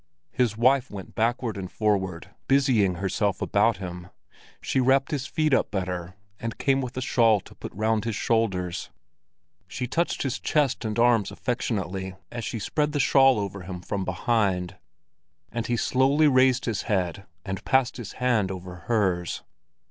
[0.31, 4.09] His wife went backward and forward, busying herself about him;
[4.59, 8.15] she wrapped his feet up better, and came with a shawl to put round his
[8.15, 8.89] shoulders.
[9.67, 14.03] She touched his chest and arms affectionately as she spread the shawl over him from
[14.03, 14.75] behind;
[15.51, 19.43] and he slowly raised his head and passed his hand over hers.